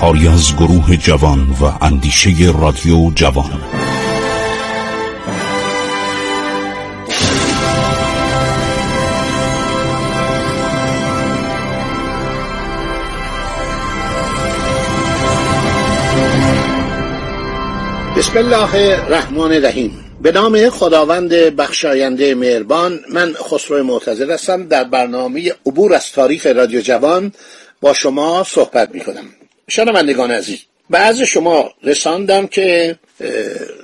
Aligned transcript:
کاری 0.00 0.28
از 0.28 0.56
گروه 0.56 0.96
جوان 0.96 1.56
و 1.60 1.84
اندیشه 1.84 2.30
رادیو 2.60 3.10
جوان. 3.14 3.60
بسم 18.16 18.38
الله 18.38 18.74
الرحمن 18.74 19.40
الرحیم. 19.40 20.04
به 20.22 20.32
نام 20.32 20.70
خداوند 20.70 21.32
بخشاینده 21.32 22.34
مهربان 22.34 23.00
من 23.14 23.32
خسرو 23.32 23.84
معتزد 23.84 24.30
هستم. 24.30 24.68
در 24.68 24.84
برنامه 24.84 25.52
عبور 25.66 25.94
از 25.94 26.12
تاریخ 26.12 26.46
رادیو 26.46 26.80
جوان 26.80 27.32
با 27.80 27.92
شما 27.92 28.44
صحبت 28.44 28.94
می 28.94 29.00
کنم 29.00 29.39
شنوندگان 29.70 30.30
عزیز 30.30 30.58
بعض 30.90 31.22
شما 31.22 31.72
رساندم 31.82 32.46
که 32.46 32.98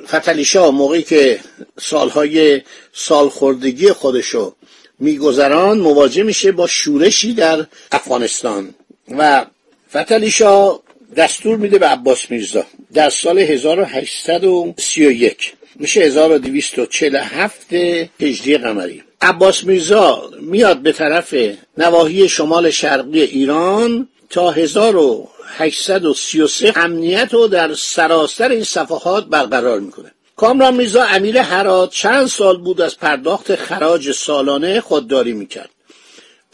فتلیشا 0.06 0.70
موقعی 0.70 1.02
که 1.02 1.41
سالهای 1.80 2.62
سالخوردگی 2.92 3.92
خودشو 3.92 4.55
میگذران 4.98 5.78
مواجه 5.78 6.22
میشه 6.22 6.52
با 6.52 6.66
شورشی 6.66 7.34
در 7.34 7.66
افغانستان. 7.92 8.75
و 9.19 9.47
فتلیشا 9.91 10.78
دستور 11.16 11.56
میده 11.56 11.78
به 11.78 11.86
عباس 11.86 12.30
میرزا 12.30 12.64
در 12.94 13.10
سال 13.10 13.38
1831 13.38 15.53
میشه 15.77 16.00
1247 16.00 17.72
هجری 18.20 18.58
قمری. 18.58 19.03
عباس 19.20 19.64
میرزا 19.64 20.30
میاد 20.41 20.78
به 20.78 20.92
طرف 20.92 21.34
نواحی 21.78 22.28
شمال 22.28 22.70
شرقی 22.70 23.20
ایران 23.20 24.08
تا 24.30 24.50
1833 24.50 26.72
امنیت 26.77 27.34
رو 27.34 27.48
در 27.48 27.74
سراسر 27.74 28.48
این 28.48 28.64
صفحات 28.64 29.27
برقرار 29.27 29.80
می‌کنه. 29.80 30.12
کامران 30.36 30.74
میرزا 30.74 31.02
امیر 31.02 31.38
هرات 31.38 31.91
چند 31.91 32.27
سال 32.27 32.58
بود 32.58 32.80
از 32.80 32.98
پرداخت 32.98 33.54
خراج 33.54 34.12
سالانه 34.12 34.80
خودداری 34.80 35.32
می‌کرد. 35.32 35.70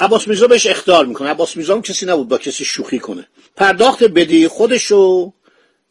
عباس 0.01 0.29
میرزا 0.29 0.47
بهش 0.47 0.67
اختار 0.67 1.07
می‌کنه. 1.07 1.29
عباس 1.29 1.57
میرزا 1.57 1.75
هم 1.75 1.83
کسی 1.83 2.07
نبود 2.07 2.29
با 2.29 2.39
کسی 2.39 2.65
شوخی 2.65 2.99
کنه. 2.99 3.29
پرداخت 3.57 4.05
بدهی 4.05 4.49
خودشو 4.49 5.33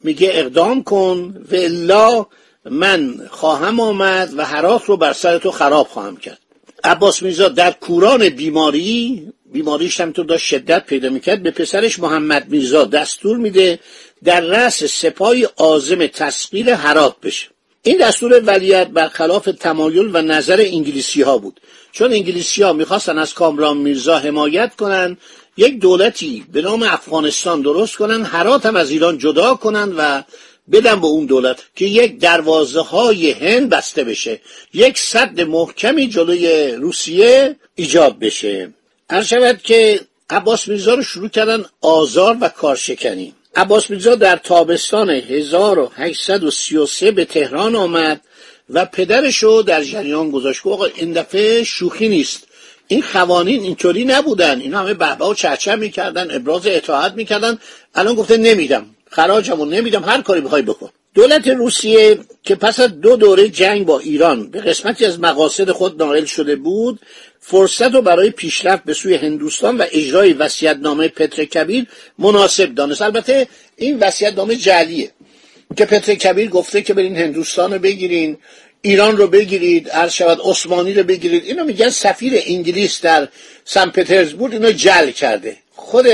میگه 0.04 0.30
اقدام 0.34 0.84
کن 0.84 1.46
و 1.52 1.56
الا 1.56 2.26
من 2.66 3.28
خواهم 3.32 3.80
آمد 3.80 4.34
و 4.38 4.46
حراس 4.46 4.82
رو 4.86 4.98
بر 4.98 5.14
سر 5.14 5.38
تو 5.38 5.52
خراب 5.52 5.88
خواهم 5.88 6.18
کرد. 6.18 6.41
عباس 6.84 7.24
میرزا 7.24 7.50
در 7.50 7.72
کوران 7.72 8.30
بیماری 8.30 9.28
بیماریش 9.54 10.02
هم 10.02 10.12
تو 10.12 10.24
داشت 10.24 10.46
شدت 10.46 10.86
پیدا 10.86 11.10
می‌کرد 11.10 11.44
به 11.44 11.52
پسرش 11.52 12.00
محمد 12.00 12.50
میرزا 12.50 12.84
دستور 12.84 13.38
میده 13.38 13.80
در 14.24 14.42
رأس 14.42 14.84
سپای 14.84 15.48
آزم 15.56 16.08
تسقیل 16.08 16.70
حرات 16.70 17.16
بشه. 17.24 17.48
این 17.84 17.98
دستور 17.98 18.44
ولیت 18.46 18.88
برخلاف 18.88 19.50
تمایل 19.60 20.10
و 20.14 20.22
نظر 20.22 20.66
انگلیسی 20.68 21.22
ها 21.22 21.38
بود. 21.38 21.62
چون 21.92 22.12
انگلیسی 22.12 22.64
ها 22.64 22.74
می‌خواستن 22.74 23.18
از 23.18 23.34
کامران 23.34 23.78
میرزا 23.78 24.18
حمایت 24.18 24.76
کنن 24.76 25.18
یک 25.58 25.80
دولتی 25.80 26.46
به 26.54 26.62
نام 26.62 26.84
افغانستان 26.84 27.62
درست 27.62 27.96
کنن 27.96 28.26
حرات 28.26 28.66
هم 28.66 28.76
از 28.76 28.92
ایران 28.92 29.18
جدا 29.18 29.56
کنن 29.56 29.94
و 29.98 30.24
بدن 30.72 31.02
به 31.02 31.08
اون 31.08 31.26
دولت 31.26 31.64
که 31.76 31.86
یک 31.86 32.20
دروازه 32.20 32.82
های 32.82 33.32
هند 33.32 33.70
بسته 33.70 34.04
بشه 34.04 34.42
یک 34.74 34.98
صد 34.98 35.42
محکمی 35.42 36.08
جلوی 36.08 36.72
روسیه 36.72 37.56
ایجاد 37.76 38.20
بشه. 38.20 38.74
هر 39.10 39.24
شود 39.24 39.62
که 39.64 40.00
عباس 40.30 40.68
میرزا 40.68 40.94
رو 40.94 41.04
شروع 41.04 41.30
کردن 41.30 41.66
آزار 41.82 42.38
و 42.42 42.50
کارشکنی. 42.50 43.34
عباس 43.56 43.90
میرزا 43.90 44.16
در 44.16 44.36
تابستان 44.36 45.10
1833 45.10 47.12
به 47.12 47.26
تهران 47.26 47.76
آمد 47.76 48.22
و 48.70 48.86
پدرش 48.86 49.38
رو 49.38 49.62
در 49.62 49.84
جریان 49.84 50.32
گذاشت 50.32 50.68
آقا 50.68 50.86
این 50.86 51.14
دفعه 51.14 51.64
شوخی 51.64 52.10
نیست. 52.10 52.48
این 52.88 53.04
قوانین 53.14 53.62
اینطوری 53.62 54.06
نبودن. 54.06 54.62
اینا 54.62 54.80
همه 54.80 54.94
بهبه 54.94 55.26
و 55.26 55.34
چرچر 55.34 55.76
می‌کردن 55.76 56.36
ابراز 56.36 56.68
اطاعت 56.68 57.14
می‌کردن. 57.14 57.60
الان 57.96 58.16
گفته 58.16 58.38
نمیدم. 58.38 58.86
خراجمو 59.12 59.66
نمیدم 59.66 60.04
هر 60.04 60.22
کاری 60.22 60.42
بخوای 60.42 60.62
بکن. 60.62 60.90
دولت 61.14 61.48
روسیه 61.48 62.18
که 62.44 62.56
پس 62.56 62.80
از 62.80 63.02
دو 63.02 63.16
دوره 63.16 63.50
جنگ 63.50 63.86
با 63.86 64.00
ایران 64.00 64.52
به 64.52 64.60
قسمتی 64.60 65.06
از 65.06 65.20
مقاصد 65.20 65.72
خود 65.72 66.04
نائل 66.04 66.26
شده 66.26 66.56
بود 66.56 67.00
فرصت 67.40 67.94
رو 67.94 68.02
برای 68.02 68.30
پیشرفت 68.30 68.84
به 68.84 68.94
سوی 68.94 69.16
هندوستان 69.16 69.78
و 69.78 69.86
اجرای 69.92 70.34
وصیت‌نامه 70.34 71.08
پتر 71.08 71.46
کبیر 71.46 71.86
مناسب 72.20 72.76
دانست. 72.76 73.02
البته 73.02 73.48
این 73.78 74.00
وصیت‌نامه 74.00 74.56
جعلیه 74.56 75.12
که 75.78 75.86
پتر 75.86 76.14
کبیر 76.14 76.50
گفته 76.50 76.82
که 76.82 76.94
برین 76.94 77.18
هندوستان 77.18 77.74
رو 77.74 77.80
بگیرین 77.80 78.38
ایران 78.82 79.18
رو 79.18 79.28
بگیرید 79.28 79.90
عرض 79.90 80.14
شود 80.14 80.40
عثمانی 80.44 80.94
رو 80.94 81.04
بگیرید. 81.04 81.46
اینو 81.46 81.64
میگن 81.64 81.90
سفیر 81.90 82.34
انگلیس 82.46 83.02
در 83.02 83.28
سن 83.66 83.90
پترزبورگ 83.90 84.54
اینو 84.54 84.72
جل 84.72 85.12
کرده. 85.12 85.58
خود 85.76 86.06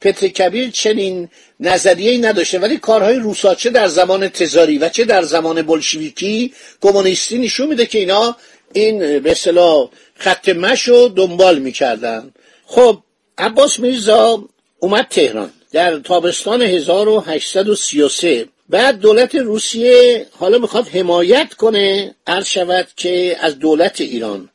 پتر 0.00 0.28
کبیر 0.28 0.70
چنین 0.70 1.28
نظریه 1.60 2.18
نداشته 2.18 2.58
ولی 2.58 2.76
کارهای 2.76 3.16
روسا 3.16 3.54
چه 3.54 3.70
در 3.70 3.86
زمان 3.86 4.28
تزاری 4.28 4.78
و 4.78 4.88
چه 4.88 5.04
در 5.04 5.22
زمان 5.22 5.62
بلشویکی 5.62 6.52
کمونیستی 6.80 7.38
نشون 7.38 7.68
میده 7.68 7.86
که 7.86 7.98
اینا 7.98 8.36
این 8.72 9.18
به 9.18 9.30
اصطلاح 9.30 9.88
خط 10.14 10.48
مشو 10.48 11.12
دنبال 11.16 11.58
می‌کردن. 11.58 12.32
خب 12.66 12.98
عباس 13.38 13.80
میرزا 13.80 14.44
اومد 14.78 15.06
تهران 15.10 15.50
در 15.72 15.98
تابستان 15.98 16.62
1833 16.62 18.48
بعد 18.68 18.98
دولت 18.98 19.34
روسیه 19.34 20.26
حالا 20.30 20.58
می‌خواد 20.58 20.88
حمایت 20.88 21.54
کنه 21.54 22.14
عرض 22.26 22.46
شود 22.46 22.88
که 22.96 23.36
از 23.40 23.58
دولت 23.58 24.00
ایران. 24.00 24.50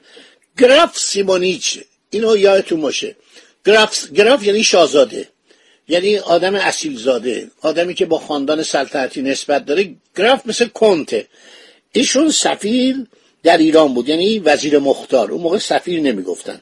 گراف 0.58 0.98
سیمونیچ 0.98 1.80
اینو 2.10 2.38
یادتون 2.38 2.82
باشه. 2.82 3.16
گراف, 3.66 4.12
گراف 4.12 4.44
یعنی 4.44 4.64
شاهزاده. 4.64 5.28
یعنی 5.92 6.18
آدم 6.18 6.56
اصیل 6.56 6.98
زاده 6.98 7.52
آدمی 7.62 7.94
که 7.94 8.06
با 8.06 8.20
خاندان 8.20 8.64
سلطنتی 8.64 9.22
نسبت 9.22 9.66
داره 9.66 9.96
گراف 10.18 10.42
مثل 10.46 10.66
کنته. 10.66 11.28
ایشون 11.92 12.30
سفیر 12.30 12.96
در 13.44 13.58
ایران 13.58 13.94
بود 13.94 14.10
یعنی 14.10 14.40
وزیر 14.40 14.80
مختار. 14.80 15.32
اون 15.32 15.42
موقع 15.42 15.58
سفیر 15.58 16.02
نمی‌گفتن. 16.02 16.62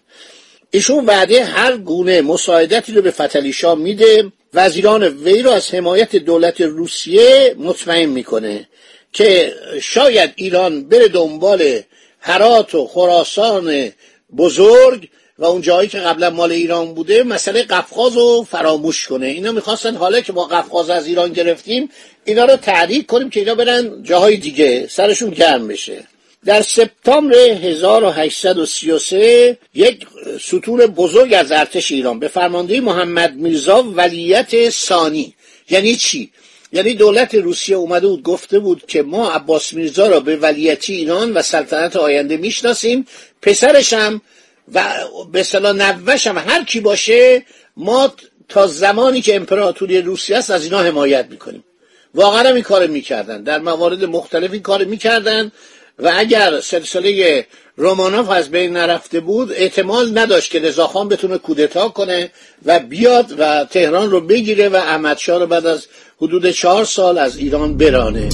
ایشون 0.71 1.05
وعده 1.05 1.43
هر 1.43 1.77
گونه 1.77 2.21
مساعدتی 2.21 2.93
رو 2.93 3.01
به 3.01 3.11
فتلیشا 3.11 3.75
میده. 3.75 4.31
وزیران 4.53 5.03
وی 5.03 5.41
رو 5.41 5.51
از 5.51 5.73
حمایت 5.73 6.15
دولت 6.15 6.61
روسیه 6.61 7.55
مطمئن 7.57 8.05
می‌کنه 8.09 8.67
که 9.13 9.53
شاید 9.81 10.31
ایران 10.35 10.89
بره 10.89 11.07
دنبال 11.07 11.79
هرات 12.19 12.75
و 12.75 12.87
خراسان 12.87 13.91
بزرگ 14.37 15.09
و 15.39 15.45
اون 15.45 15.61
جایی 15.61 15.89
که 15.89 15.99
قبلا 15.99 16.29
مال 16.29 16.51
ایران 16.51 16.93
بوده 16.93 17.23
مسئله 17.23 17.63
قفقاز 17.63 18.17
رو 18.17 18.47
فراموش 18.51 19.07
کنه. 19.07 19.25
اینا 19.25 19.51
می‌خواستن 19.51 19.95
حالا 19.95 20.21
که 20.21 20.33
ما 20.33 20.45
قفقاز 20.45 20.89
از 20.89 21.07
ایران 21.07 21.33
گرفتیم 21.33 21.89
اینا 22.25 22.45
رو 22.45 22.55
تحریک 22.55 23.05
کنیم 23.05 23.29
که 23.29 23.39
اینا 23.39 23.55
برن 23.55 24.03
جاهای 24.03 24.37
دیگه 24.37 24.87
سرشون 24.87 25.29
گرم 25.29 25.67
بشه. 25.67 26.03
در 26.45 26.61
سپتامبر 26.61 27.35
1833 27.35 29.57
یک 29.73 30.07
ستون 30.41 30.85
بزرگ 30.85 31.33
از 31.33 31.51
ارتش 31.51 31.91
ایران 31.91 32.19
به 32.19 32.27
فرماندهی 32.27 32.79
محمد 32.79 33.35
میرزا 33.35 33.83
ولیت 33.83 34.69
ثانی. 34.69 35.33
یعنی 35.69 35.95
چی؟ 35.95 36.31
یعنی 36.71 36.93
دولت 36.93 37.35
روسیه 37.35 37.75
اومده 37.75 38.07
بود 38.07 38.23
گفته 38.23 38.59
بود 38.59 38.83
که 38.87 39.01
ما 39.01 39.31
عباس 39.31 39.73
میرزا 39.73 40.07
را 40.07 40.19
به 40.19 40.35
ولیتی 40.35 40.93
ایران 40.93 41.33
و 41.33 41.41
سلطنت 41.41 41.95
آینده 41.95 42.37
می‌شناسیم. 42.37 43.05
پسرشم 43.41 44.21
و 44.73 44.93
به 45.31 45.39
اصطلاح 45.39 45.71
نوشم 45.71 46.37
هر 46.37 46.63
کی 46.63 46.79
باشه 46.79 47.45
ما 47.77 48.13
تا 48.49 48.67
زمانی 48.67 49.21
که 49.21 49.35
امپراتوری 49.35 50.01
روسیه 50.01 50.37
است 50.37 50.49
از 50.49 50.63
اینا 50.63 50.79
حمایت 50.79 51.25
می‌کنیم. 51.29 51.63
واقعا 52.15 52.49
این 52.49 52.63
کار 52.63 52.87
می‌کردن. 52.87 53.43
در 53.43 53.59
موارد 53.59 54.05
مختلف 54.05 54.51
این 54.51 54.61
کار 54.61 54.83
می‌کردن 54.83 55.51
و 55.99 56.11
اگر 56.15 56.59
سلسله 56.59 57.45
رومانوف 57.75 58.29
از 58.29 58.51
بین 58.51 58.77
نرفته 58.77 59.19
بود 59.19 59.51
احتمال 59.51 60.17
نداشت 60.17 60.51
که 60.51 60.59
رضاخان 60.59 61.09
بتونه 61.09 61.37
کودتا 61.37 61.89
کنه 61.89 62.31
و 62.65 62.79
بیاد 62.79 63.39
و 63.39 63.65
تهران 63.65 64.11
رو 64.11 64.21
بگیره 64.21 64.69
و 64.69 64.75
احمدشاه 64.75 65.39
رو 65.39 65.47
بعد 65.47 65.65
از 65.65 65.87
حدود 66.21 66.51
چهار 66.51 66.85
سال 66.85 67.17
از 67.17 67.37
ایران 67.37 67.77
برانه. 67.77 68.29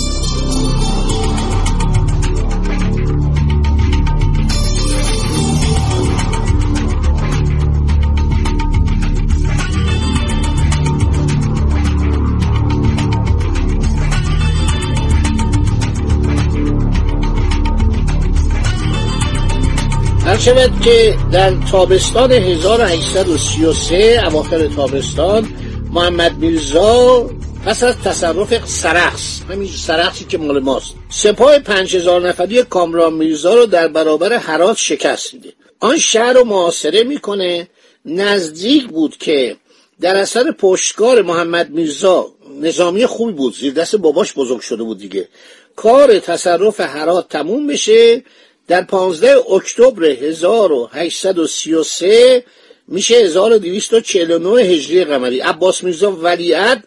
شود 20.40 20.82
که 20.82 21.16
در 21.32 21.54
تابستان 21.72 22.32
1833 22.32 24.24
اواخر 24.28 24.68
تابستان 24.68 25.50
محمد 25.92 26.38
میرزا 26.38 27.30
پس 27.66 27.84
از 27.84 27.96
تصرف 28.02 28.70
سرخص 28.70 29.42
همین 29.50 29.68
سرخصی 29.68 30.26
که 30.26 30.38
مال 30.38 30.60
ماست 30.60 30.94
سپاه 31.10 31.60
پنج 31.60 31.96
هزار 31.96 32.28
نفری 32.28 32.64
کامران 32.64 33.14
میرزا 33.14 33.54
رو 33.54 33.66
در 33.66 33.88
برابر 33.88 34.34
حرات 34.34 34.78
شکست 34.78 35.34
میده. 35.34 35.54
آن 35.80 35.98
شهر 35.98 36.34
رو 36.34 36.44
معاصره 36.44 37.04
می‌کنه 37.04 37.68
نزدیک 38.06 38.88
بود 38.88 39.18
که 39.18 39.56
در 40.02 40.16
اثر 40.16 40.52
پشتکار 40.52 41.22
محمد 41.22 41.70
میرزا 41.70 42.28
نظامی 42.62 43.06
خوبی 43.06 43.32
بود 43.32 43.56
زیر 43.56 43.74
دست 43.74 43.96
باباش 43.96 44.34
بزرگ 44.34 44.62
شده 44.62 44.84
بود 44.84 44.98
دیگه. 44.98 45.28
کار 45.76 46.20
تصرف 46.20 46.80
حرات 46.80 47.30
تموم 47.30 47.68
بشه 47.68 48.24
در 48.68 48.82
15 48.82 49.38
اکتبر 49.52 50.06
1833 50.06 52.44
میشه 52.88 53.16
1249 53.16 54.62
هجری 54.62 55.04
قمری. 55.04 55.40
عباس 55.40 55.84
میرزا 55.84 56.12
ولیعت 56.12 56.84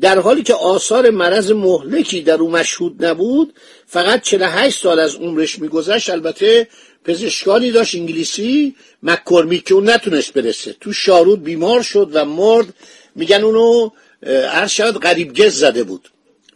در 0.00 0.18
حالی 0.18 0.42
که 0.42 0.54
آثار 0.54 1.10
مرض 1.10 1.52
مهلکی 1.52 2.22
در 2.22 2.34
او 2.34 2.50
مشهود 2.50 3.04
نبود 3.04 3.54
فقط 3.86 4.22
48 4.22 4.80
سال 4.80 4.98
از 4.98 5.14
عمرش 5.14 5.58
میگذشت. 5.58 6.10
البته 6.10 6.68
پزشکانی 7.04 7.70
داشت 7.70 7.94
انگلیسی 7.94 8.74
مکرمیک 9.02 9.64
که 9.64 9.74
اون 9.74 9.90
نتونست 9.90 10.32
برسه. 10.32 10.76
تو 10.80 10.92
شارود 10.92 11.44
بیمار 11.44 11.82
شد 11.82 12.10
و 12.12 12.24
مرد 12.24 12.74
میگن 13.14 13.42
اونو 13.42 13.90
هر 14.26 14.66
شاید 14.66 14.94
غریب 14.94 15.36
گز 15.36 15.58
زده 15.58 15.84
بود. 15.84 16.08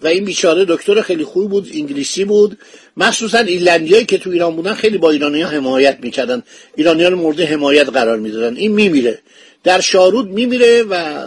و 0.02 0.06
این 0.06 0.24
بیچاره 0.24 0.64
دکتر 0.68 1.00
خیلی 1.00 1.24
خوب 1.24 1.50
بود 1.50 1.70
انگلیسی 1.74 2.24
بود. 2.24 2.58
مخصوصا 2.96 3.38
ایرلندیایی 3.38 4.04
که 4.04 4.18
تو 4.18 4.30
ایران 4.30 4.56
بودن 4.56 4.74
خیلی 4.74 4.98
با 4.98 5.10
ایرانی 5.10 5.42
ها 5.42 5.48
حمایت 5.48 5.98
می‌کردن. 6.02 6.42
ایرانی 6.76 7.02
ها 7.02 7.08
رو 7.08 7.16
مورد 7.16 7.40
حمایت 7.40 7.88
قرار 7.88 8.18
می‌دادن. 8.18 8.56
این 8.56 8.72
میمیره. 8.72 9.18
در 9.64 9.80
شارود 9.80 10.28
میمیره 10.28 10.82
و 10.82 11.24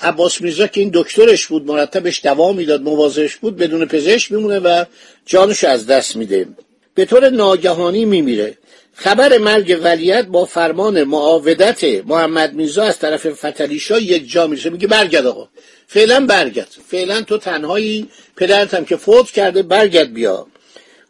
عباس 0.00 0.40
میرزا 0.40 0.66
که 0.66 0.80
این 0.80 0.90
دکترش 0.94 1.46
بود 1.46 1.66
مرتبش 1.66 2.20
دوا 2.22 2.52
می‌داد 2.52 2.82
مواظبش 2.82 3.36
بود 3.36 3.56
بدون 3.56 3.84
پزشک 3.84 4.32
میمونه 4.32 4.58
و 4.58 4.84
جانش 5.26 5.64
از 5.64 5.86
دست 5.86 6.16
میده. 6.16 6.46
به 6.94 7.04
طور 7.04 7.30
ناگهانی 7.30 8.04
میمیره. 8.04 8.58
خبر 8.94 9.38
مرگ 9.38 9.78
ولیت 9.82 10.26
با 10.26 10.44
فرمان 10.44 11.04
معاودت 11.04 11.84
محمد 12.06 12.54
میرزا 12.54 12.82
از 12.82 12.98
طرف 12.98 13.26
فتلیشا 13.26 13.98
یک 13.98 14.30
جا 14.30 14.46
می‌رسه. 14.46 14.70
میگه 14.70 14.86
برگرد 14.86 15.26
آقا. 15.26 15.48
فعلا 15.86 16.26
برگرد. 16.26 16.68
فعلا 16.88 17.22
تو 17.22 17.38
تنهایی 17.38 18.08
پدرتم 18.36 18.84
که 18.84 18.96
فوت 18.96 19.30
کرده 19.30 19.62
برگرد 19.62 20.12
بیا. 20.14 20.46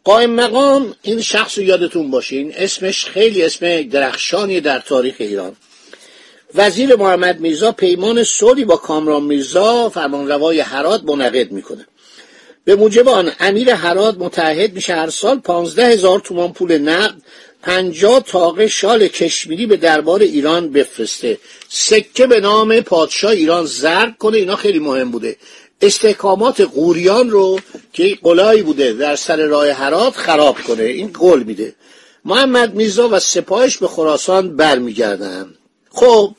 قائم 0.03 0.29
مقام 0.29 0.95
این 1.01 1.21
شخص 1.21 1.57
یادتون 1.57 2.11
باشه. 2.11 2.35
این 2.35 2.53
اسمش 2.55 3.05
خیلی 3.05 3.43
اسم 3.43 3.81
درخشانی 3.81 4.61
در 4.61 4.79
تاریخ 4.79 5.15
ایران. 5.19 5.55
وزیر 6.55 6.95
محمد 6.95 7.39
میرزا 7.39 7.71
پیمان 7.71 8.23
صلحی 8.23 8.65
با 8.65 8.75
کامران 8.75 9.23
میرزا 9.23 9.89
فرمانروای 9.89 10.59
هرات 10.59 11.03
منعقد 11.03 11.51
می‌کنه. 11.51 11.87
به 12.65 12.75
موجب 12.75 13.07
آن 13.09 13.31
امیر 13.39 13.69
هرات 13.69 14.17
متحد 14.17 14.73
میشه 14.73 14.95
هر 14.95 15.09
سال 15.09 15.39
پانزده 15.39 15.87
هزار 15.87 16.19
تومان 16.19 16.53
پول 16.53 16.77
نقد 16.77 17.15
پنجاه 17.61 18.19
تاقه 18.19 18.67
شال 18.67 19.07
کشمیری 19.07 19.65
به 19.65 19.77
دربار 19.77 20.21
ایران 20.21 20.71
بفرسته. 20.71 21.37
سکه 21.69 22.27
به 22.27 22.39
نام 22.39 22.81
پادشاه 22.81 23.31
ایران 23.31 23.65
زرد 23.65 24.17
کنه 24.17 24.37
اینا 24.37 24.55
خیلی 24.55 24.79
مهم 24.79 25.11
بوده. 25.11 25.37
استحکامات 25.81 26.61
قوریان 26.61 27.29
رو 27.29 27.59
که 27.93 28.17
قلایی 28.21 28.61
بوده 28.61 28.93
در 28.93 29.15
سر 29.15 29.45
راه 29.45 29.71
هرات 29.71 30.15
خراب 30.15 30.57
کنه 30.67 30.83
این 30.83 31.07
قول 31.13 31.43
میده. 31.43 31.75
محمد 32.25 32.73
میرزا 32.75 33.09
و 33.09 33.19
سپاهش 33.19 33.77
به 33.77 33.87
خراسان 33.87 34.55
برمیگردن. 34.55 35.53
خب 35.89 36.35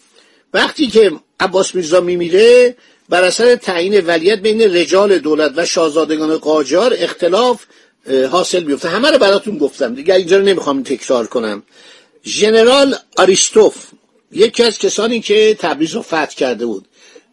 وقتی 0.55 0.87
که 0.87 1.13
عباس 1.41 1.75
میرزا 1.75 2.01
میمیره 2.01 2.77
بر 3.09 3.25
اثر 3.25 3.57
تعیین 3.57 4.07
ولیت 4.07 4.39
بین 4.39 4.63
رجال 4.63 5.19
دولت 5.19 5.53
و 5.57 5.67
شاهزادگان 5.67 6.39
قاجار 6.39 6.95
اختلاف 6.99 7.65
حاصل 8.31 8.61
بیفته. 8.61 8.89
همه 8.89 9.11
رو 9.11 9.19
براتون 9.19 9.59
گفتم. 9.59 9.95
دیگه 9.95 10.15
اینجا 10.15 10.37
رو 10.37 10.45
نمی‌خوام 10.45 10.83
تکرار 10.83 11.27
کنم. 11.27 11.63
ژنرال 12.25 12.97
آریستوف 13.17 13.77
یکی 14.33 14.63
از 14.63 14.79
کسانی 14.79 15.21
که 15.21 15.57
تبریز 15.59 15.93
رو 15.95 16.03
فتح 16.03 16.27
کرده 16.27 16.67
بود. 16.67 16.89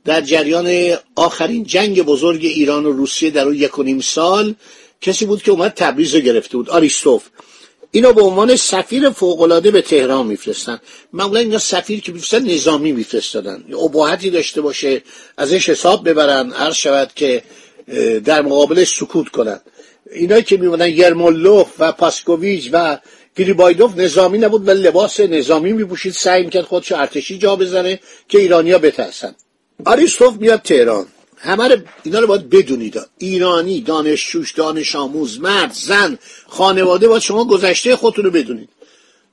در 0.06 0.22
جریان 0.22 0.98
آخرین 1.16 1.64
جنگ 1.64 2.02
بزرگ 2.02 2.46
ایران 2.46 2.86
و 2.86 2.92
روسیه 2.92 3.30
در 3.30 3.46
اون 3.46 3.56
یک 3.56 3.80
و 3.80 3.84
نیم 3.84 4.00
سال 4.00 4.56
کسی 5.02 5.26
بود 5.26 5.44
که 5.44 5.52
اومد 5.52 5.72
تبریز 5.72 6.16
رو 6.16 6.22
گرفته 6.22 6.58
بود. 6.58 6.70
آریستوف 6.70 7.24
اینو 7.92 8.14
به 8.14 8.22
عنوان 8.22 8.56
سفیر 8.56 9.10
فوقالعاده 9.10 9.72
به 9.72 9.82
تهران 9.82 10.28
میفرستن. 10.28 10.80
معمولا 11.14 11.40
اینا 11.40 11.58
سفیر 11.58 12.02
که 12.02 12.12
میفرستن 12.12 12.52
نظامی 12.52 12.92
میفرستادن. 12.92 13.64
ابهتی 13.84 14.30
داشته 14.30 14.62
باشه 14.62 15.02
ازش 15.38 15.70
حساب 15.70 16.10
ببرن 16.10 16.52
عرض 16.52 16.76
شود 16.76 17.12
که 17.16 17.44
در 18.26 18.42
مقابلش 18.42 18.90
سکوت 18.90 19.30
کنن. 19.30 19.60
اینا 20.12 20.42
که 20.42 20.58
میمونن 20.58 20.90
یرمولوف 20.90 21.68
و 21.80 21.92
پاسکوویچ 21.92 22.70
و 22.72 22.98
گریبایدوف 23.36 23.98
نظامی 23.98 24.38
نبود 24.38 24.68
ولی 24.68 24.82
لباس 24.82 25.20
نظامی 25.20 25.74
میپوشید 25.74 26.14
سعی 26.14 26.44
می‌کرد 26.44 26.66
خودشو 26.66 26.96
ارتشی 26.96 27.38
جا 27.38 27.56
بزنه 27.56 28.00
که 28.28 28.38
ایرانیا 28.38 28.80
بترسن. 28.80 29.36
آریستوف 29.86 30.36
میاد 30.36 30.62
تهران. 30.62 31.08
همه 31.44 31.68
رو 31.68 31.78
اینا 32.04 32.20
رو 32.20 32.28
باید 32.28 32.50
بدونید 32.50 33.00
ایرانی 33.18 33.82
دانشجوش 33.82 34.52
دانش 34.52 34.96
آموز 34.96 35.40
مرد 35.40 35.74
زن 35.74 36.18
خانواده 36.48 37.08
باید 37.08 37.22
شما 37.22 37.46
گذشته 37.46 37.96
خودتون 37.96 38.26
رو 38.26 38.32
بدونید. 38.32 38.70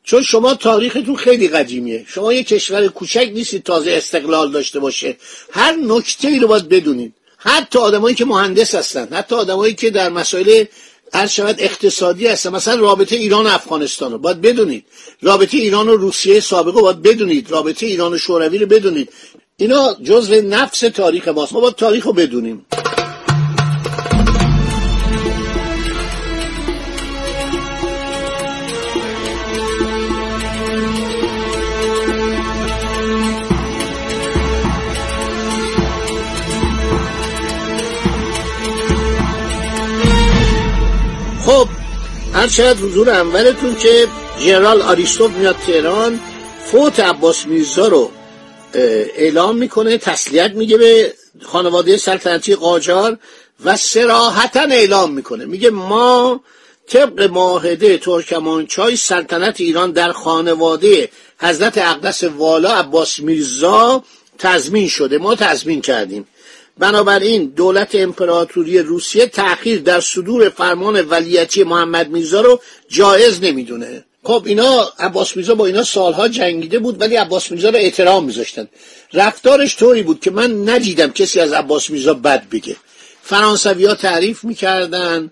چون 0.04 0.22
شما 0.22 0.54
تاریختون 0.54 1.16
خیلی 1.16 1.48
قدیمیه. 1.48 2.04
شما 2.08 2.32
یه 2.32 2.42
کشور 2.42 2.88
کوچک 2.88 3.30
نیستید 3.34 3.62
تازه 3.62 3.92
استقلال 3.92 4.52
داشته 4.52 4.80
باشه. 4.80 5.16
هر 5.52 5.76
نکته 5.76 6.28
ای 6.28 6.38
رو 6.38 6.48
باید 6.48 6.68
بدونید. 6.68 7.14
حتی 7.36 7.78
آدمایی 7.78 8.14
که 8.14 8.24
مهندس 8.24 8.74
هستن 8.74 9.08
حتی 9.12 9.34
آدمایی 9.34 9.74
که 9.74 9.90
در 9.90 10.08
مسائل 10.08 10.64
هر 11.12 11.26
شود 11.26 11.56
اقتصادی 11.58 12.26
هستن. 12.26 12.50
مثلا 12.50 12.80
رابطه 12.80 13.16
ایران 13.16 13.46
و 13.46 13.48
افغانستان 13.48 14.12
رو 14.12 14.18
باید 14.18 14.40
بدونید. 14.40 14.84
رابطه 15.22 15.56
ایران 15.56 15.88
و 15.88 15.96
روسیه 15.96 16.40
سابقه 16.40 16.80
باید 16.80 17.02
بدونید. 17.02 17.50
رابطه 17.50 17.86
ایران 17.86 18.14
و 18.14 18.18
شوروی 18.18 18.58
رو 18.58 18.66
بدونید. 18.66 19.08
اینا 19.60 19.94
جزو 20.02 20.34
نفس 20.34 20.80
تاریخ 20.80 21.28
ماست. 21.28 21.52
ما 21.52 21.60
باید 21.60 21.74
تاریخ 21.74 22.06
رو 22.06 22.12
بدونیم. 22.12 22.66
خب 41.46 41.68
هر 42.34 42.48
شاید 42.48 42.76
حضور 42.76 43.10
اولتون 43.10 43.74
که 43.74 44.06
جنرال 44.46 44.82
آریستوف 44.82 45.30
میاد 45.30 45.56
تهران 45.66 46.20
فوت 46.64 47.00
عباس 47.00 47.46
میرزا 47.46 47.88
رو 47.88 48.10
اعلام 48.74 49.56
می‌کنه 49.56 49.98
تسلیت 49.98 50.50
میگه 50.50 50.78
به 50.78 51.14
خانواده 51.42 51.96
سلطنتی 51.96 52.54
قاجار 52.54 53.18
و 53.64 53.76
سراحتا 53.76 54.60
اعلام 54.60 55.12
می‌کنه. 55.12 55.44
میگه 55.44 55.70
ما 55.70 56.40
طبق 56.88 57.22
معاهده 57.22 57.98
ترکمانچای 57.98 58.96
سلطنت 58.96 59.60
ایران 59.60 59.92
در 59.92 60.12
خانواده 60.12 61.08
حضرت 61.38 61.78
اقدس 61.78 62.24
والا 62.24 62.70
عباس 62.70 63.20
میرزا 63.20 64.04
تضمین 64.38 64.88
شده. 64.88 65.18
ما 65.18 65.34
تضمین 65.34 65.80
کردیم. 65.80 66.28
بنابراین 66.78 67.46
دولت 67.46 67.94
امپراتوری 67.94 68.78
روسیه 68.78 69.26
تأخیر 69.26 69.80
در 69.80 70.00
صدور 70.00 70.48
فرمان 70.48 71.00
ولیتی 71.00 71.64
محمد 71.64 72.08
میرزا 72.08 72.40
رو 72.40 72.60
جایز 72.88 73.42
نمی‌دونه. 73.42 74.04
خب 74.28 74.42
اینا 74.46 74.92
عباس 74.98 75.36
میرزا 75.36 75.54
با 75.54 75.66
اینا 75.66 75.84
سالها 75.84 76.28
جنگیده 76.28 76.78
بود 76.78 77.00
ولی 77.00 77.16
عباس 77.16 77.50
میرزا 77.50 77.68
رو 77.68 77.76
احترام 77.76 78.24
میذاشتن. 78.24 78.68
رفتارش 79.12 79.76
طوری 79.76 80.02
بود 80.02 80.20
که 80.20 80.30
من 80.30 80.68
ندیدم 80.68 81.12
کسی 81.12 81.40
از 81.40 81.52
عباس 81.52 81.90
میرزا 81.90 82.14
بد 82.14 82.48
بگه. 82.48 82.76
فرانسوی 83.22 83.84
ها 83.84 83.94
تعریف 83.94 84.44
می‌کردن 84.44 85.30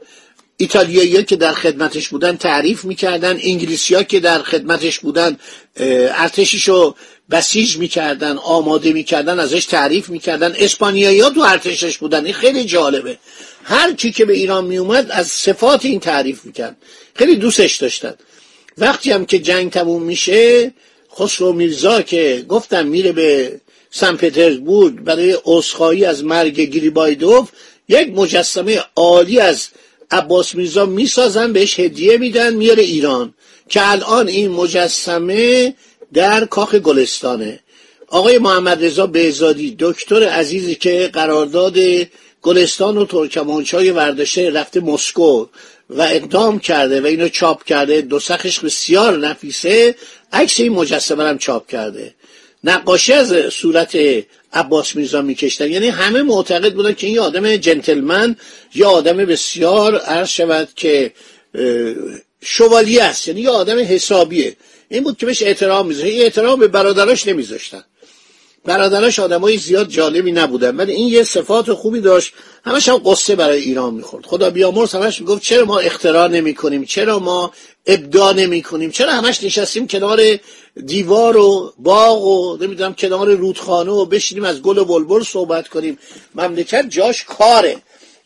ایتالیایی 0.57 1.25
که 1.25 1.37
در 1.37 1.53
خدمتش 1.53 2.09
بودن 2.09 2.37
تعریف 2.37 2.85
می‌کردن 2.85 3.39
انگلیسی 3.43 3.95
ها 3.95 4.03
که 4.03 4.21
در 4.21 4.43
خدمتش 4.43 4.99
بودن 4.99 5.37
ارتشیشو 5.77 6.95
بسیج 7.31 7.77
می‌کردن 7.77 8.37
آماده 8.37 8.93
می‌کردن 8.93 9.41
ازش 9.41 9.65
تعریف 9.65 10.09
می‌کردن. 10.09 10.55
اسپانیایی 10.59 11.21
ها 11.21 11.31
تو 11.31 11.41
ارتشش 11.41 11.99
بودن 11.99 12.25
این 12.25 12.35
خیلی 12.35 12.65
جالبه. 12.65 13.19
هر 13.65 13.93
کی 13.93 14.13
که 14.13 14.25
به 14.25 14.33
ایران 14.33 14.65
میومد 14.65 15.11
از 15.11 15.27
صفات 15.27 15.85
این 15.85 16.01
تعریف 16.01 16.45
می‌کرد. 16.45 16.77
خیلی 17.15 17.37
دوستش 17.37 17.77
داشتن. 17.77 18.15
وقتی 18.79 19.11
هم 19.11 19.27
که 19.27 19.39
جنگ 19.39 19.71
تموم 19.71 20.03
میشه 20.03 20.73
خسرو 21.19 21.53
میرزا 21.53 22.03
که 22.03 22.45
گفتم 22.49 22.87
میره 22.87 23.13
به 23.13 23.61
سن 23.91 24.17
پترزبورگ 24.17 24.95
برای 24.95 25.37
عذرخواهی 25.45 26.05
از 26.05 26.25
مرگ 26.25 26.61
گریبایدوف 26.61 27.51
یک 27.89 28.09
مجسمه 28.09 28.85
عالی 28.97 29.41
از 29.41 29.69
عباس 30.11 30.55
میرزا 30.55 30.87
می‌سازن 30.87 31.53
بهش 31.53 31.81
هدیه 31.81 32.19
میدن 32.19 32.55
میاره 32.55 32.83
ایران. 32.83 33.35
که 33.69 33.91
الان 33.91 34.29
این 34.29 34.51
مجسمه 34.51 35.75
در 36.15 36.45
کاخ 36.45 36.75
گلستانه. 36.75 37.61
آقای 38.09 38.39
محمد 38.39 38.85
رضا 38.85 39.07
بهزادی 39.07 39.77
دکتر 39.79 40.23
عزیزی 40.29 40.75
که 40.75 41.11
قرارداد 41.13 41.79
گلستان 42.43 42.97
و 42.97 43.05
ترکمانچای 43.05 43.91
ورداشته 43.91 44.51
رفته 44.51 44.81
مسکو. 44.81 45.47
و 45.91 46.03
اقدام 46.03 46.59
کرده 46.59 47.01
و 47.01 47.07
اینو 47.07 47.29
چاپ 47.29 47.65
کرده 47.65 48.01
دو 48.01 48.21
سخش 48.21 48.59
بسیار 48.59 49.19
نفیسه 49.19 49.95
عکس 50.33 50.61
این 50.61 50.73
مجسمه 50.73 51.25
هم 51.25 51.39
چاپ 51.39 51.67
کرده. 51.67 52.15
نقاشی 52.65 53.13
از 53.13 53.35
صورت 53.53 53.99
عباس 54.53 54.97
میرزا 54.97 55.23
میکشتن. 55.23 55.71
یعنی 55.71 55.89
همه 55.89 56.23
معتقد 56.23 56.75
بودن 56.75 56.93
که 56.93 57.07
این 57.07 57.19
آدم 57.19 57.57
جنتلمن 57.57 58.37
یا 58.75 58.91
آدم 58.91 59.17
بسیار 59.17 59.97
عرض 59.99 60.29
شود 60.29 60.69
که 60.77 61.13
شوالی 62.43 63.01
است. 63.01 63.29
یعنی 63.29 63.41
یه 63.41 63.51
آدم 63.51 63.79
حسابیه. 63.79 64.57
این 64.89 65.03
بود 65.03 65.19
که 65.19 65.27
بهش 65.27 65.43
احترام 65.43 65.87
میذاشتن 65.87 66.09
این 66.09 66.23
احترام 66.23 66.61
به 66.61 66.69
برادراش 66.69 67.27
نمیذاشتن. 67.27 67.85
برادراش 68.67 69.19
آدمای 69.19 69.57
زیاد 69.57 69.89
جالبی 69.89 70.33
نبودن. 70.33 70.77
ولی 70.77 70.93
این 70.93 71.09
یه 71.09 71.25
صفات 71.25 71.73
خوبی 71.73 72.01
داشت. 72.01 72.33
همش 72.65 72.89
هم 72.89 73.01
قصه 73.05 73.37
برای 73.37 73.61
ایران 73.63 73.95
می‌خورد. 73.95 74.27
خدا 74.27 74.51
بیامرز 74.51 74.95
همش 74.95 75.21
می‌گفت 75.21 75.43
چرا 75.43 75.65
ما 75.65 75.79
اختراع 75.79 76.29
نمی 76.29 76.55
کنیم 76.55 76.85
چرا 76.85 77.19
ما 77.19 77.53
ابداع 77.87 78.33
نمی 78.33 78.63
کنیم 78.63 78.91
چرا 78.91 79.13
همش 79.13 79.45
نشستیم 79.45 79.87
کنار 79.87 80.21
دیوار 80.87 81.37
و 81.37 81.73
باغ 81.79 82.25
و 82.25 82.57
نمی‌دونم 82.61 82.95
کنار 82.95 83.35
رودخانه 83.35 83.91
و 83.91 84.05
بشینیم 84.05 84.45
از 84.45 84.63
گل 84.63 84.79
و 84.79 84.85
بلبل 84.85 85.23
صحبت 85.23 85.69
کنیم؟ 85.69 85.99
مملکت 86.35 86.87
جاش 86.89 87.25
کاره. 87.25 87.77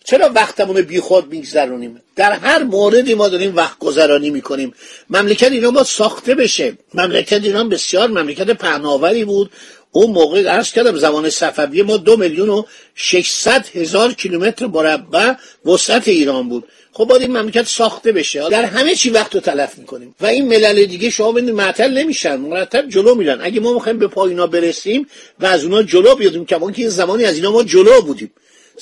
چرا 0.05 0.31
وقتمون 0.35 0.83
بی 0.83 1.01
خود 1.01 1.33
میگذرونیم؟ 1.33 2.01
در 2.17 2.33
هر 2.33 2.63
موردی 2.63 3.15
ما 3.15 3.29
داریم 3.29 3.57
وقت 3.57 3.79
گذرانی 3.79 4.31
می‌کنیم. 4.31 4.75
مملکت 5.11 5.53
ایران 5.53 5.75
باید 5.75 5.87
ساخته 5.87 6.35
بشه. 6.35 6.79
مملکت 6.95 7.45
ایران 7.45 7.69
بسیار 7.69 8.09
مملکت 8.09 8.51
پهناوری 8.51 9.25
بود. 9.25 9.51
اون 9.93 10.11
موقع 10.11 10.43
عرض 10.43 10.73
کردم 10.73 10.97
زمان 10.97 11.31
صفوی 11.31 11.83
ما 11.83 11.97
دو 11.97 12.17
میلیون 12.17 12.49
و 12.49 12.63
ششصد 12.95 13.67
هزار 13.75 14.13
کیلومتر 14.13 14.67
مربع 14.67 15.35
وسعت 15.65 16.09
ایران 16.09 16.49
بود. 16.49 16.65
خب 16.93 17.05
باید 17.05 17.23
این 17.23 17.37
مملکت 17.37 17.67
ساخته 17.67 18.13
بشه. 18.13 18.49
در 18.49 18.65
همه 18.65 18.95
چی 18.95 19.11
وقت 19.11 19.35
رو 19.35 19.41
تلف 19.41 19.79
می‌کنیم. 19.79 20.15
و 20.21 20.27
این 20.27 20.49
ملل 20.49 20.85
دیگه 20.85 21.11
شما 21.11 21.33
ببینید 21.33 21.55
معطل 21.55 21.99
نمیشن. 21.99 22.37
مرتب 22.37 22.89
جلو 22.89 23.15
میرن. 23.15 23.39
اگه 23.43 23.61
ما 23.61 23.73
می‌خوایم 23.73 23.99
به 23.99 24.07
پایینا 24.07 24.47
برسیم 24.47 25.07
و 25.41 25.47
از 25.47 25.65
اونا 25.65 25.83
جلو 25.83 26.15
بیادیم 26.15 26.45
که 26.45 26.59
که 26.77 26.89
زمانی 26.89 27.25
از 27.25 27.37
اینا 27.37 27.51
ما 27.51 27.63
جلو 27.63 28.01
بودیم. 28.01 28.33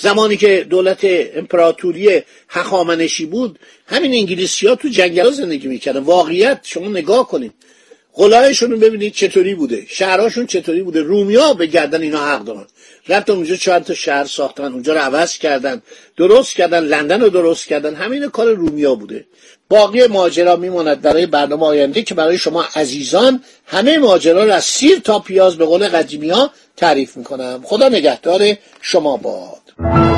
زمانی 0.01 0.37
که 0.37 0.67
دولت 0.71 0.99
امپراتوری 1.35 2.23
هخامنشی 2.49 3.27
بود 3.27 3.59
همین 3.87 4.15
انگلیسی 4.15 4.67
ها 4.67 4.75
تو 4.75 4.89
جنگل 4.89 5.31
زندگی 5.31 5.69
می‌کردن. 5.69 6.01
واقعیت 6.01 6.61
شما 6.63 6.89
نگاه 6.89 7.29
کنید. 7.29 7.53
قلایشون 8.19 8.71
رو 8.71 8.79
ببینید 8.79 9.13
چطوری 9.13 9.55
بوده. 9.55 9.87
شهرهاشون 9.89 10.47
چطوری 10.47 10.83
بوده. 10.83 11.03
رومیا 11.03 11.55
به 11.55 11.67
گردن 11.67 12.03
اینا 12.03 12.19
حق 12.19 12.45
دارن. 12.45 12.67
رفتن 13.09 13.33
اونجا 13.33 13.57
چند 13.57 13.85
تا 13.85 13.95
شهر 13.95 14.25
ساختن 14.25 14.73
اونجا 14.73 14.93
رو 14.93 15.01
عوض 15.01 15.39
کردن 15.39 15.83
درست 16.17 16.57
کردن 16.57 16.81
لندن 16.81 17.21
رو 17.21 17.29
درست 17.29 17.67
کردن. 17.67 17.95
همین 17.95 18.29
کار 18.29 18.53
رومیا 18.53 18.95
بوده. 18.95 19.25
باقی 19.69 20.07
ماجرا 20.07 20.57
میماند 20.57 21.03
برای 21.03 21.27
برنامه 21.27 21.67
آینده 21.67 22.03
که 22.03 22.15
برای 22.15 22.39
شما 22.39 22.65
عزیزان 22.75 23.45
همه 23.67 23.99
ماجرا 23.99 24.45
رو 24.45 24.53
از 24.53 24.65
سیر 24.65 24.99
تا 24.99 25.19
پیاز 25.19 25.57
به 25.57 25.65
قول 25.65 25.89
قدیمی 25.89 26.31
ها 26.31 26.51
تعریف 26.77 27.17
می‌کنم. 27.17 27.61
خدا 27.65 27.89
نگهدار 27.89 28.57
شما 28.81 29.17
باد. 29.17 30.18